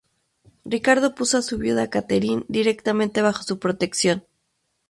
[0.65, 4.23] Ricardo puso a su viuda Katherine directamente bajo su protección.